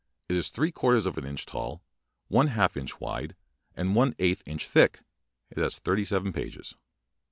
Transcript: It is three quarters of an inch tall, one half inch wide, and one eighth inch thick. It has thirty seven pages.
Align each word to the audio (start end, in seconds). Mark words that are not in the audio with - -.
It 0.29 0.35
is 0.35 0.49
three 0.49 0.71
quarters 0.71 1.05
of 1.05 1.19
an 1.19 1.25
inch 1.27 1.45
tall, 1.45 1.83
one 2.27 2.47
half 2.47 2.75
inch 2.75 2.99
wide, 2.99 3.35
and 3.75 3.93
one 3.93 4.15
eighth 4.17 4.41
inch 4.47 4.67
thick. 4.67 5.01
It 5.51 5.59
has 5.59 5.77
thirty 5.77 6.05
seven 6.05 6.33
pages. 6.33 6.73